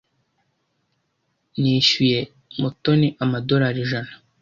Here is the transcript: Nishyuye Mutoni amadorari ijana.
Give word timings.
Nishyuye 1.59 2.19
Mutoni 2.59 3.07
amadorari 3.23 3.79
ijana. 3.85 4.11